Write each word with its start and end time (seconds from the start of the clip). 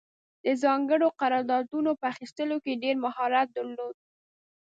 د 0.45 0.47
ځانګړو 0.63 1.07
قراردادونو 1.21 1.91
په 1.99 2.05
اخیستلو 2.13 2.55
کې 2.63 2.71
یې 2.73 2.81
ډېر 2.83 2.95
مهارت 3.05 3.47
درلود. 3.57 3.95